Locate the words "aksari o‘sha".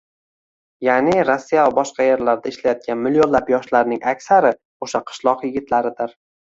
4.17-5.05